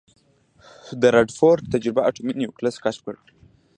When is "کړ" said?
3.05-3.15